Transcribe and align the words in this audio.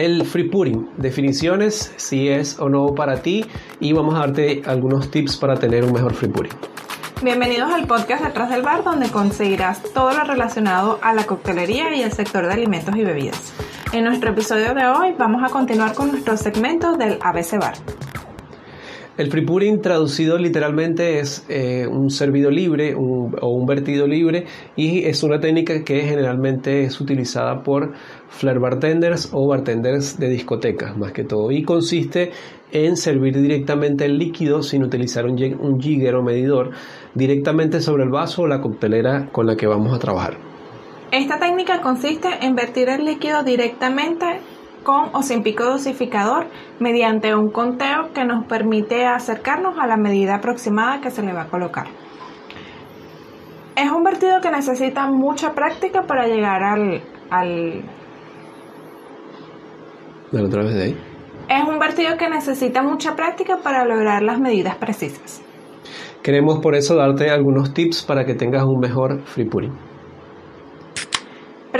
El 0.00 0.24
free 0.24 0.44
pudding, 0.44 0.88
definiciones, 0.96 1.92
si 1.98 2.30
es 2.30 2.58
o 2.58 2.70
no 2.70 2.94
para 2.94 3.20
ti 3.20 3.44
y 3.80 3.92
vamos 3.92 4.14
a 4.14 4.20
darte 4.20 4.62
algunos 4.64 5.10
tips 5.10 5.36
para 5.36 5.56
tener 5.56 5.84
un 5.84 5.92
mejor 5.92 6.14
free 6.14 6.30
pudding. 6.30 6.52
Bienvenidos 7.22 7.70
al 7.70 7.86
podcast 7.86 8.24
Detrás 8.24 8.48
del 8.48 8.62
Bar, 8.62 8.82
donde 8.82 9.10
conseguirás 9.10 9.82
todo 9.92 10.12
lo 10.12 10.24
relacionado 10.24 10.98
a 11.02 11.12
la 11.12 11.26
coctelería 11.26 11.94
y 11.94 12.00
el 12.00 12.12
sector 12.12 12.46
de 12.46 12.54
alimentos 12.54 12.96
y 12.96 13.04
bebidas. 13.04 13.52
En 13.92 14.04
nuestro 14.04 14.30
episodio 14.30 14.72
de 14.72 14.86
hoy 14.86 15.14
vamos 15.18 15.42
a 15.44 15.52
continuar 15.52 15.92
con 15.92 16.12
nuestro 16.12 16.38
segmento 16.38 16.96
del 16.96 17.18
ABC 17.20 17.58
Bar. 17.58 17.74
El 19.20 19.30
free 19.30 19.44
pudding 19.44 19.82
traducido 19.82 20.38
literalmente 20.38 21.18
es 21.18 21.44
eh, 21.50 21.86
un 21.86 22.08
servido 22.10 22.50
libre 22.50 22.94
o 22.94 23.48
un 23.48 23.66
vertido 23.66 24.06
libre 24.06 24.46
y 24.76 25.04
es 25.04 25.22
una 25.22 25.38
técnica 25.38 25.84
que 25.84 26.00
generalmente 26.00 26.84
es 26.84 26.98
utilizada 27.02 27.62
por 27.62 27.92
flair 28.30 28.58
bartenders 28.60 29.28
o 29.34 29.46
bartenders 29.46 30.18
de 30.18 30.30
discotecas 30.30 30.96
más 30.96 31.12
que 31.12 31.24
todo 31.24 31.50
y 31.50 31.64
consiste 31.64 32.30
en 32.72 32.96
servir 32.96 33.38
directamente 33.38 34.06
el 34.06 34.16
líquido 34.16 34.62
sin 34.62 34.84
utilizar 34.84 35.26
un, 35.26 35.32
un 35.60 35.78
jigger 35.78 36.14
o 36.14 36.22
medidor 36.22 36.70
directamente 37.14 37.82
sobre 37.82 38.04
el 38.04 38.08
vaso 38.08 38.44
o 38.44 38.46
la 38.46 38.62
coctelera 38.62 39.28
con 39.32 39.46
la 39.46 39.54
que 39.54 39.66
vamos 39.66 39.94
a 39.94 39.98
trabajar. 39.98 40.38
Esta 41.12 41.38
técnica 41.38 41.82
consiste 41.82 42.28
en 42.40 42.54
vertir 42.54 42.88
el 42.88 43.04
líquido 43.04 43.42
directamente 43.42 44.40
con 44.82 45.10
o 45.14 45.22
sin 45.22 45.42
pico 45.42 45.64
dosificador 45.64 46.46
mediante 46.78 47.34
un 47.34 47.50
conteo 47.50 48.12
que 48.14 48.24
nos 48.24 48.46
permite 48.46 49.06
acercarnos 49.06 49.78
a 49.78 49.86
la 49.86 49.96
medida 49.96 50.36
aproximada 50.36 51.00
que 51.00 51.10
se 51.10 51.22
le 51.22 51.32
va 51.32 51.42
a 51.42 51.48
colocar. 51.48 51.86
Es 53.76 53.90
un 53.90 54.02
vertido 54.02 54.40
que 54.40 54.50
necesita 54.50 55.06
mucha 55.10 55.54
práctica 55.54 56.02
para 56.02 56.26
llegar 56.26 56.62
al... 56.62 57.02
al... 57.30 57.84
otra 60.32 60.62
vez 60.62 60.74
de 60.74 60.82
ahí. 60.82 60.96
Es 61.48 61.68
un 61.68 61.78
vertido 61.78 62.16
que 62.16 62.28
necesita 62.28 62.82
mucha 62.82 63.16
práctica 63.16 63.58
para 63.62 63.84
lograr 63.84 64.22
las 64.22 64.38
medidas 64.38 64.76
precisas. 64.76 65.42
Queremos 66.22 66.58
por 66.60 66.74
eso 66.74 66.96
darte 66.96 67.30
algunos 67.30 67.72
tips 67.72 68.04
para 68.04 68.24
que 68.24 68.34
tengas 68.34 68.64
un 68.64 68.78
mejor 68.78 69.22
free 69.22 69.48
pudding. 69.48 69.89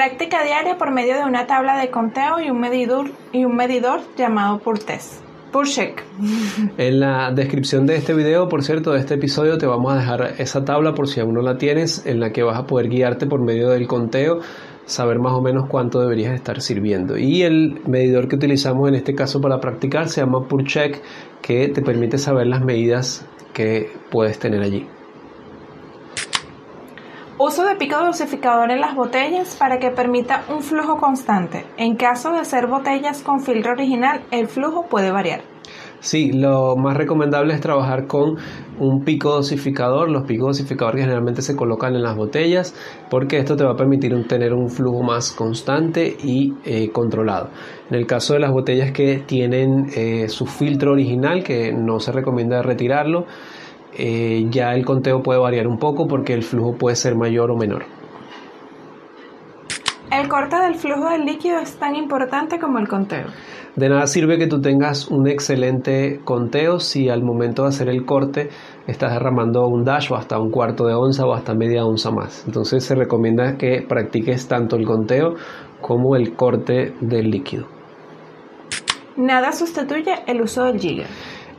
Práctica 0.00 0.42
diaria 0.42 0.78
por 0.78 0.92
medio 0.92 1.14
de 1.16 1.24
una 1.24 1.46
tabla 1.46 1.78
de 1.78 1.90
conteo 1.90 2.40
y 2.40 2.48
un 2.48 2.58
medidor, 2.58 3.10
y 3.32 3.44
un 3.44 3.54
medidor 3.54 4.00
llamado 4.16 4.58
Purtest. 4.58 5.22
check. 5.64 6.02
En 6.78 7.00
la 7.00 7.30
descripción 7.32 7.84
de 7.84 7.96
este 7.96 8.14
video, 8.14 8.48
por 8.48 8.64
cierto, 8.64 8.92
de 8.92 9.00
este 9.00 9.16
episodio, 9.16 9.58
te 9.58 9.66
vamos 9.66 9.92
a 9.92 9.96
dejar 9.96 10.36
esa 10.38 10.64
tabla 10.64 10.94
por 10.94 11.06
si 11.06 11.20
aún 11.20 11.34
no 11.34 11.42
la 11.42 11.58
tienes, 11.58 12.06
en 12.06 12.18
la 12.18 12.32
que 12.32 12.42
vas 12.42 12.58
a 12.58 12.66
poder 12.66 12.88
guiarte 12.88 13.26
por 13.26 13.42
medio 13.42 13.68
del 13.68 13.86
conteo, 13.86 14.40
saber 14.86 15.18
más 15.18 15.34
o 15.34 15.42
menos 15.42 15.68
cuánto 15.68 16.00
deberías 16.00 16.32
estar 16.32 16.62
sirviendo. 16.62 17.18
Y 17.18 17.42
el 17.42 17.82
medidor 17.86 18.26
que 18.26 18.36
utilizamos 18.36 18.88
en 18.88 18.94
este 18.94 19.14
caso 19.14 19.42
para 19.42 19.60
practicar 19.60 20.08
se 20.08 20.22
llama 20.22 20.46
check, 20.64 20.96
que 21.42 21.68
te 21.68 21.82
permite 21.82 22.16
saber 22.16 22.46
las 22.46 22.64
medidas 22.64 23.26
que 23.52 23.92
puedes 24.10 24.38
tener 24.38 24.62
allí. 24.62 24.86
Uso 27.42 27.64
de 27.64 27.74
pico 27.76 27.96
dosificador 27.96 28.70
en 28.70 28.82
las 28.82 28.94
botellas 28.94 29.56
para 29.58 29.78
que 29.78 29.90
permita 29.90 30.44
un 30.50 30.60
flujo 30.60 30.98
constante. 30.98 31.64
En 31.78 31.96
caso 31.96 32.32
de 32.32 32.44
ser 32.44 32.66
botellas 32.66 33.22
con 33.22 33.40
filtro 33.40 33.72
original, 33.72 34.20
el 34.30 34.46
flujo 34.46 34.84
puede 34.90 35.10
variar. 35.10 35.40
Sí, 36.00 36.32
lo 36.32 36.76
más 36.76 36.98
recomendable 36.98 37.54
es 37.54 37.62
trabajar 37.62 38.06
con 38.06 38.36
un 38.78 39.04
pico 39.04 39.30
dosificador, 39.30 40.10
los 40.10 40.24
picos 40.24 40.58
dosificadores 40.58 41.00
generalmente 41.00 41.40
se 41.40 41.56
colocan 41.56 41.96
en 41.96 42.02
las 42.02 42.14
botellas 42.14 42.74
porque 43.08 43.38
esto 43.38 43.56
te 43.56 43.64
va 43.64 43.72
a 43.72 43.76
permitir 43.76 44.12
tener 44.28 44.52
un 44.52 44.68
flujo 44.68 45.02
más 45.02 45.32
constante 45.32 46.14
y 46.22 46.52
eh, 46.66 46.90
controlado. 46.92 47.48
En 47.88 47.96
el 47.96 48.06
caso 48.06 48.34
de 48.34 48.40
las 48.40 48.52
botellas 48.52 48.92
que 48.92 49.16
tienen 49.26 49.86
eh, 49.96 50.28
su 50.28 50.44
filtro 50.44 50.92
original, 50.92 51.42
que 51.42 51.72
no 51.72 52.00
se 52.00 52.12
recomienda 52.12 52.60
retirarlo, 52.60 53.24
eh, 53.96 54.46
ya 54.50 54.74
el 54.74 54.84
conteo 54.84 55.22
puede 55.22 55.38
variar 55.38 55.66
un 55.66 55.78
poco 55.78 56.06
porque 56.06 56.32
el 56.34 56.42
flujo 56.42 56.76
puede 56.76 56.96
ser 56.96 57.16
mayor 57.16 57.50
o 57.50 57.56
menor. 57.56 57.84
El 60.10 60.28
corte 60.28 60.56
del 60.56 60.74
flujo 60.74 61.08
del 61.08 61.24
líquido 61.24 61.60
es 61.60 61.76
tan 61.76 61.94
importante 61.94 62.58
como 62.58 62.78
el 62.80 62.88
conteo. 62.88 63.26
De 63.76 63.88
nada 63.88 64.08
sirve 64.08 64.38
que 64.38 64.48
tú 64.48 64.60
tengas 64.60 65.06
un 65.06 65.28
excelente 65.28 66.20
conteo 66.24 66.80
si 66.80 67.08
al 67.08 67.22
momento 67.22 67.62
de 67.62 67.68
hacer 67.68 67.88
el 67.88 68.04
corte 68.04 68.48
estás 68.88 69.12
derramando 69.12 69.68
un 69.68 69.84
dash 69.84 70.10
o 70.10 70.16
hasta 70.16 70.40
un 70.40 70.50
cuarto 70.50 70.84
de 70.86 70.94
onza 70.94 71.24
o 71.24 71.32
hasta 71.32 71.54
media 71.54 71.84
onza 71.84 72.10
más. 72.10 72.42
Entonces 72.46 72.82
se 72.84 72.96
recomienda 72.96 73.56
que 73.56 73.82
practiques 73.88 74.48
tanto 74.48 74.74
el 74.74 74.84
conteo 74.84 75.36
como 75.80 76.16
el 76.16 76.34
corte 76.34 76.92
del 77.00 77.30
líquido. 77.30 77.66
Nada 79.16 79.52
sustituye 79.52 80.24
el 80.26 80.42
uso 80.42 80.64
del 80.64 80.80
jigger. 80.80 81.06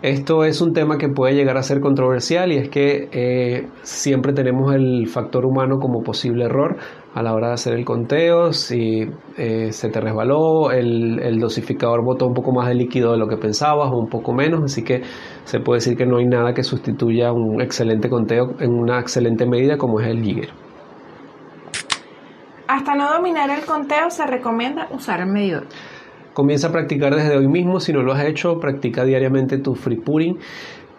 Esto 0.02 0.46
es 0.46 0.62
un 0.62 0.74
tema 0.74 0.98
que 0.98 1.10
puede 1.10 1.36
llegar 1.36 1.58
a 1.58 1.64
ser 1.64 1.80
controversial 1.80 2.52
y 2.52 2.58
es 2.58 2.70
que 2.70 3.08
eh, 3.12 3.68
siempre 3.84 4.34
tenemos 4.34 4.74
el 4.74 5.08
factor 5.08 5.46
humano 5.46 5.78
como 5.80 6.02
posible 6.02 6.46
error 6.46 6.78
a 7.14 7.22
la 7.22 7.36
hora 7.36 7.50
de 7.50 7.54
hacer 7.54 7.74
el 7.74 7.86
conteo. 7.86 8.52
Si 8.52 9.08
eh, 9.38 9.72
se 9.72 9.90
te 9.90 10.02
resbaló, 10.02 10.72
el, 10.72 11.40
dosificador 11.40 12.04
botó 12.04 12.26
un 12.26 12.34
poco 12.34 12.52
más 12.52 12.68
de 12.68 12.74
líquido 12.74 13.12
de 13.12 13.20
lo 13.20 13.28
que 13.28 13.38
pensabas 13.38 13.92
o 13.92 13.98
un 13.98 14.10
poco 14.10 14.34
menos, 14.34 14.64
así 14.64 14.84
que 14.84 15.04
se 15.44 15.60
puede 15.60 15.78
decir 15.78 15.96
que 15.96 16.08
no 16.08 16.18
hay 16.18 16.26
nada 16.26 16.56
que 16.56 16.64
sustituya 16.64 17.32
un 17.32 17.62
excelente 17.62 18.10
conteo 18.10 18.56
en 18.60 18.72
una 18.72 19.00
excelente 19.00 19.46
medida 19.46 19.78
como 19.78 20.00
es 20.00 20.08
el 20.08 20.24
Jigger. 20.24 20.50
Hasta 22.68 22.96
no 22.96 23.14
dominar 23.14 23.52
el 23.52 23.66
conteo 23.66 24.10
se 24.10 24.26
recomienda 24.26 24.88
usar 24.92 25.20
el 25.20 25.28
medidor. 25.28 25.68
Comienza 26.34 26.68
a 26.68 26.72
practicar 26.72 27.14
desde 27.14 27.36
hoy 27.36 27.48
mismo, 27.48 27.80
si 27.80 27.92
no 27.92 28.04
lo 28.04 28.14
has 28.14 28.24
hecho, 28.26 28.60
practica 28.60 29.04
diariamente 29.04 29.58
tu 29.58 29.76
free 29.76 29.98
pudding, 29.98 30.38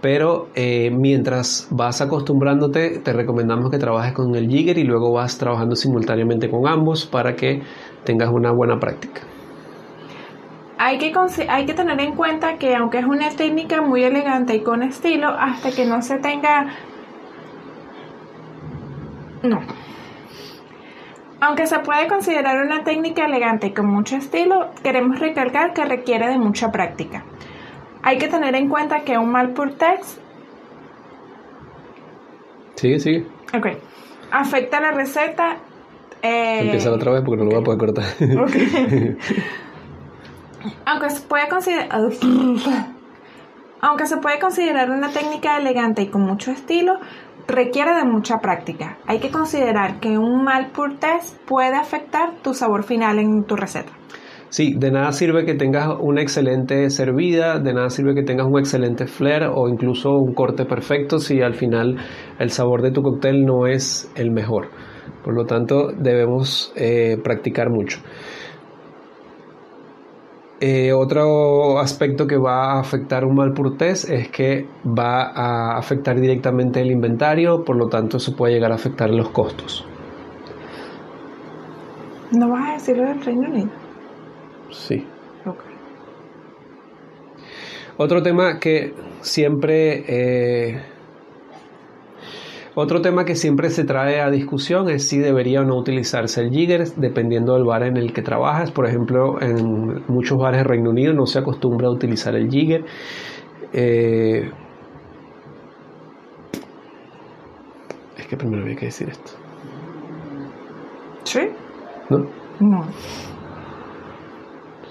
pero 0.02 0.48
eh, 0.54 0.90
mientras 0.90 1.68
vas 1.70 2.02
acostumbrándote, 2.02 2.98
te 2.98 3.12
recomendamos 3.12 3.70
que 3.70 3.78
trabajes 3.78 4.12
con 4.12 4.34
el 4.34 4.48
jigger 4.48 4.76
y 4.76 4.84
luego 4.84 5.12
vas 5.12 5.38
trabajando 5.38 5.74
simultáneamente 5.74 6.50
con 6.50 6.66
ambos 6.66 7.06
para 7.06 7.34
que 7.34 7.62
tengas 8.04 8.28
una 8.30 8.52
buena 8.52 8.78
práctica. 8.78 9.22
Hay 10.76 10.98
que, 10.98 11.12
hay 11.48 11.64
que 11.64 11.74
tener 11.74 12.00
en 12.00 12.16
cuenta 12.16 12.58
que 12.58 12.74
aunque 12.74 12.98
es 12.98 13.06
una 13.06 13.30
técnica 13.30 13.80
muy 13.80 14.02
elegante 14.02 14.56
y 14.56 14.62
con 14.62 14.82
estilo, 14.82 15.28
hasta 15.28 15.70
que 15.70 15.86
no 15.86 16.02
se 16.02 16.18
tenga... 16.18 16.66
No, 19.44 19.60
aunque 21.42 21.66
se 21.66 21.78
puede 21.80 22.06
considerar 22.06 22.64
una 22.64 22.84
técnica 22.84 23.24
elegante 23.24 23.66
y 23.66 23.72
con 23.72 23.86
mucho 23.86 24.14
estilo, 24.14 24.70
queremos 24.80 25.18
recalcar 25.18 25.72
que 25.72 25.84
requiere 25.84 26.28
de 26.28 26.38
mucha 26.38 26.70
práctica. 26.70 27.24
Hay 28.04 28.18
que 28.18 28.28
tener 28.28 28.54
en 28.54 28.68
cuenta 28.68 29.00
que 29.00 29.18
un 29.18 29.32
mal 29.32 29.52
text 29.52 30.20
Sigue, 32.76 33.00
sigue. 33.00 33.26
Ok. 33.52 33.66
Afecta 34.30 34.80
la 34.80 34.92
receta. 34.92 35.56
Eh... 36.22 36.60
Empieza 36.60 36.92
otra 36.92 37.10
vez 37.10 37.24
porque 37.24 37.42
no 37.42 37.50
lo 37.50 37.50
voy 37.50 37.60
a 37.60 37.64
poder 37.64 37.80
cortar. 37.80 38.04
Ok. 38.40 38.54
Aunque 40.86 41.10
se 41.10 41.26
puede 41.26 41.48
considerar. 41.48 41.88
Aunque 43.84 44.06
se 44.06 44.18
puede 44.18 44.38
considerar 44.38 44.90
una 44.90 45.10
técnica 45.10 45.58
elegante 45.58 46.02
y 46.02 46.06
con 46.06 46.22
mucho 46.22 46.52
estilo, 46.52 47.00
requiere 47.48 47.92
de 47.96 48.04
mucha 48.04 48.38
práctica. 48.38 48.98
Hay 49.08 49.18
que 49.18 49.32
considerar 49.32 49.98
que 49.98 50.16
un 50.18 50.44
mal 50.44 50.70
pur 50.70 51.00
test 51.00 51.36
puede 51.48 51.74
afectar 51.74 52.36
tu 52.44 52.54
sabor 52.54 52.84
final 52.84 53.18
en 53.18 53.42
tu 53.42 53.56
receta. 53.56 53.90
Sí, 54.50 54.74
de 54.78 54.92
nada 54.92 55.10
sirve 55.10 55.44
que 55.44 55.54
tengas 55.54 55.88
una 55.98 56.22
excelente 56.22 56.90
servida, 56.90 57.58
de 57.58 57.74
nada 57.74 57.90
sirve 57.90 58.14
que 58.14 58.22
tengas 58.22 58.46
un 58.46 58.56
excelente 58.60 59.08
flair 59.08 59.48
o 59.52 59.68
incluso 59.68 60.10
un 60.10 60.32
corte 60.32 60.64
perfecto 60.64 61.18
si 61.18 61.42
al 61.42 61.54
final 61.54 61.96
el 62.38 62.50
sabor 62.50 62.82
de 62.82 62.92
tu 62.92 63.02
cóctel 63.02 63.44
no 63.44 63.66
es 63.66 64.12
el 64.14 64.30
mejor. 64.30 64.68
Por 65.24 65.34
lo 65.34 65.44
tanto, 65.44 65.88
debemos 65.98 66.72
eh, 66.76 67.16
practicar 67.24 67.68
mucho. 67.68 67.98
Eh, 70.64 70.92
otro 70.92 71.80
aspecto 71.80 72.24
que 72.24 72.36
va 72.36 72.74
a 72.74 72.78
afectar 72.78 73.24
un 73.24 73.34
mal 73.34 73.52
purtés 73.52 74.08
es 74.08 74.28
que 74.28 74.64
va 74.86 75.32
a 75.34 75.76
afectar 75.76 76.20
directamente 76.20 76.80
el 76.80 76.92
inventario, 76.92 77.64
por 77.64 77.74
lo 77.74 77.88
tanto 77.88 78.18
eso 78.18 78.36
puede 78.36 78.54
llegar 78.54 78.70
a 78.70 78.76
afectar 78.76 79.10
los 79.10 79.30
costos. 79.30 79.84
¿No 82.30 82.48
vas 82.48 82.68
a 82.68 82.72
decirlo 82.74 83.08
del 83.08 83.24
Reino 83.24 83.48
Unido? 83.48 83.70
Sí. 84.70 85.04
Otro 87.96 88.22
tema 88.22 88.60
que 88.60 88.94
siempre 89.20 90.04
eh, 90.06 90.80
otro 92.74 93.02
tema 93.02 93.24
que 93.24 93.34
siempre 93.34 93.68
se 93.68 93.84
trae 93.84 94.20
a 94.20 94.30
discusión 94.30 94.88
es 94.88 95.06
si 95.06 95.18
debería 95.18 95.60
o 95.60 95.64
no 95.64 95.76
utilizarse 95.76 96.40
el 96.40 96.50
jigger 96.50 96.86
dependiendo 96.96 97.54
del 97.54 97.64
bar 97.64 97.82
en 97.82 97.98
el 97.98 98.12
que 98.12 98.22
trabajas. 98.22 98.70
Por 98.70 98.86
ejemplo, 98.86 99.40
en 99.42 100.04
muchos 100.08 100.38
bares 100.38 100.60
de 100.60 100.64
Reino 100.64 100.90
Unido 100.90 101.12
no 101.12 101.26
se 101.26 101.38
acostumbra 101.38 101.88
a 101.88 101.90
utilizar 101.90 102.34
el 102.34 102.50
jigger. 102.50 102.84
Eh, 103.74 104.50
es 108.16 108.26
que 108.26 108.36
primero 108.36 108.62
había 108.62 108.76
que 108.76 108.86
decir 108.86 109.08
esto. 109.10 109.32
¿Sí? 111.24 111.40
¿No? 112.08 112.26
No. 112.60 112.86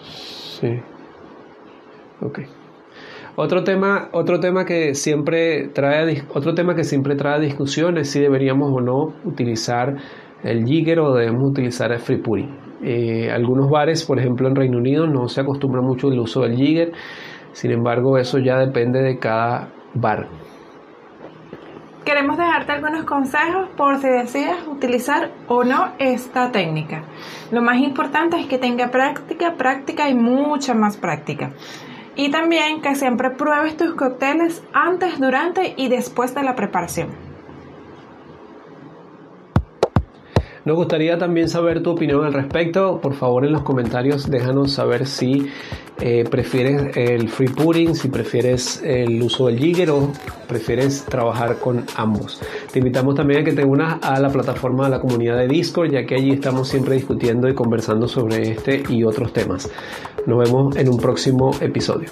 Sí. 0.03 0.79
Ok. 2.21 2.41
Otro 3.43 3.63
tema, 3.63 4.09
otro 4.11 4.39
tema 4.39 4.65
que 4.65 4.93
siempre 4.93 5.67
trae 5.69 6.21
otro 6.31 6.53
tema 6.53 6.75
que 6.75 6.83
siempre 6.83 7.15
trae 7.15 7.39
discusión 7.39 7.97
es 7.97 8.11
si 8.11 8.19
deberíamos 8.19 8.71
o 8.71 8.81
no 8.81 9.15
utilizar 9.25 9.95
el 10.43 10.63
Jigger 10.63 10.99
o 10.99 11.15
debemos 11.15 11.49
utilizar 11.49 11.91
el 11.91 11.97
Free 11.97 12.17
Puri. 12.17 12.47
Eh, 12.83 13.31
algunos 13.31 13.67
bares, 13.67 14.05
por 14.05 14.19
ejemplo 14.19 14.47
en 14.47 14.55
Reino 14.55 14.77
Unido, 14.77 15.07
no 15.07 15.27
se 15.27 15.41
acostumbra 15.41 15.81
mucho 15.81 16.09
el 16.09 16.19
uso 16.19 16.41
del 16.41 16.55
Jigger. 16.55 16.91
Sin 17.53 17.71
embargo, 17.71 18.19
eso 18.19 18.37
ya 18.37 18.59
depende 18.59 19.01
de 19.01 19.17
cada 19.17 19.69
bar. 19.95 20.27
Queremos 22.05 22.37
dejarte 22.37 22.73
algunos 22.73 23.05
consejos 23.05 23.69
por 23.75 23.97
si 23.97 24.07
decides 24.07 24.67
utilizar 24.67 25.31
o 25.47 25.63
no 25.63 25.93
esta 25.97 26.51
técnica. 26.51 27.05
Lo 27.51 27.63
más 27.63 27.79
importante 27.79 28.39
es 28.39 28.45
que 28.45 28.59
tenga 28.59 28.91
práctica, 28.91 29.55
práctica 29.57 30.09
y 30.09 30.13
mucha 30.13 30.75
más 30.75 30.97
práctica. 30.97 31.53
Y 32.21 32.29
también 32.29 32.81
que 32.83 32.93
siempre 32.93 33.31
pruebes 33.31 33.77
tus 33.77 33.95
cócteles 33.95 34.61
antes, 34.73 35.19
durante 35.19 35.73
y 35.75 35.87
después 35.87 36.35
de 36.35 36.43
la 36.43 36.55
preparación. 36.55 37.30
Nos 40.63 40.75
gustaría 40.75 41.17
también 41.17 41.49
saber 41.49 41.81
tu 41.81 41.91
opinión 41.91 42.23
al 42.23 42.33
respecto. 42.33 42.99
Por 43.01 43.15
favor, 43.15 43.45
en 43.45 43.51
los 43.51 43.63
comentarios 43.63 44.29
déjanos 44.29 44.71
saber 44.71 45.07
si 45.07 45.47
eh, 45.99 46.23
prefieres 46.29 46.95
el 46.95 47.29
free 47.29 47.47
pudding, 47.47 47.95
si 47.95 48.09
prefieres 48.09 48.81
el 48.83 49.21
uso 49.23 49.47
del 49.47 49.57
jigger 49.57 49.89
o 49.89 50.11
prefieres 50.47 51.05
trabajar 51.05 51.57
con 51.57 51.85
ambos. 51.95 52.41
Te 52.71 52.79
invitamos 52.79 53.15
también 53.15 53.41
a 53.41 53.43
que 53.43 53.53
te 53.53 53.65
unas 53.65 53.97
a 54.03 54.19
la 54.19 54.29
plataforma 54.29 54.85
de 54.85 54.91
la 54.91 54.99
comunidad 54.99 55.37
de 55.37 55.47
Discord, 55.47 55.91
ya 55.91 56.05
que 56.05 56.15
allí 56.15 56.31
estamos 56.31 56.67
siempre 56.67 56.95
discutiendo 56.95 57.49
y 57.49 57.55
conversando 57.55 58.07
sobre 58.07 58.51
este 58.51 58.83
y 58.87 59.03
otros 59.03 59.33
temas. 59.33 59.69
Nos 60.27 60.37
vemos 60.37 60.75
en 60.75 60.89
un 60.89 60.97
próximo 60.97 61.51
episodio. 61.59 62.09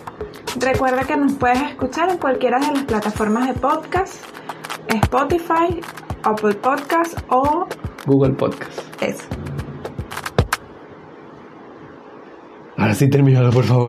Recuerda 0.59 1.03
que 1.03 1.15
nos 1.17 1.33
puedes 1.33 1.61
escuchar 1.61 2.09
en 2.09 2.17
cualquiera 2.17 2.59
de 2.59 2.73
las 2.73 2.83
plataformas 2.83 3.47
de 3.47 3.53
podcast, 3.53 4.23
Spotify, 4.87 5.79
Apple 6.23 6.55
Podcast 6.55 7.19
o 7.29 7.67
Google 8.05 8.33
Podcast. 8.33 8.79
Eso. 9.01 9.23
Ahora 12.77 12.93
sí 12.93 13.09
terminado, 13.09 13.51
por 13.51 13.63
favor. 13.65 13.77